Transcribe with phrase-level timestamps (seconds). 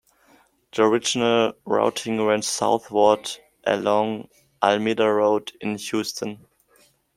[0.73, 3.29] The original routing ran southward
[3.63, 4.29] along
[4.63, 6.47] Almeda Road in Houston.